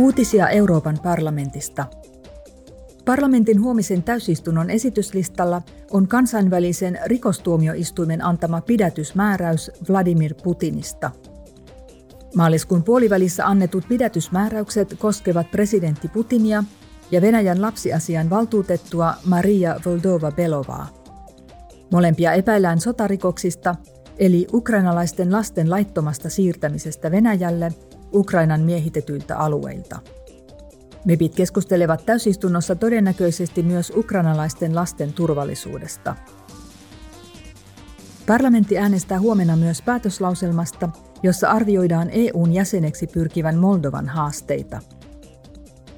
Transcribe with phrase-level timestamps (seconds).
[0.00, 1.86] Uutisia Euroopan parlamentista.
[3.04, 11.10] Parlamentin huomisen täysistunnon esityslistalla on kansainvälisen rikostuomioistuimen antama pidätysmääräys Vladimir Putinista.
[12.34, 16.64] Maaliskuun puolivälissä annetut pidätysmääräykset koskevat presidentti Putinia
[17.10, 20.88] ja Venäjän lapsiasian valtuutettua Maria Voldova-Belovaa.
[21.92, 23.74] Molempia epäillään sotarikoksista,
[24.20, 27.72] eli ukrainalaisten lasten laittomasta siirtämisestä Venäjälle
[28.14, 29.98] Ukrainan miehitetyiltä alueilta.
[31.04, 36.16] MEPit keskustelevat täysistunnossa todennäköisesti myös ukrainalaisten lasten turvallisuudesta.
[38.26, 40.88] Parlamentti äänestää huomenna myös päätöslauselmasta,
[41.22, 44.80] jossa arvioidaan EUn jäseneksi pyrkivän Moldovan haasteita.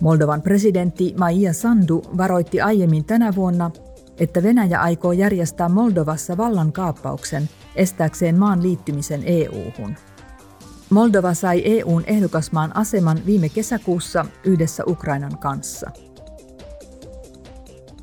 [0.00, 3.70] Moldovan presidentti Maija Sandu varoitti aiemmin tänä vuonna,
[4.22, 9.96] että Venäjä aikoo järjestää Moldovassa vallankaappauksen estääkseen maan liittymisen EU-hun.
[10.90, 15.90] Moldova sai EUn ehdokasmaan aseman viime kesäkuussa yhdessä Ukrainan kanssa.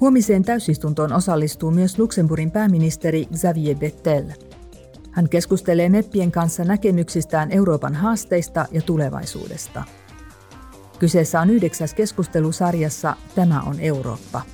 [0.00, 4.24] Huomiseen täysistuntoon osallistuu myös Luxemburgin pääministeri Xavier Bettel.
[5.10, 9.84] Hän keskustelee meppien kanssa näkemyksistään Euroopan haasteista ja tulevaisuudesta.
[10.98, 14.53] Kyseessä on yhdeksäs keskustelusarjassa Tämä on Eurooppa.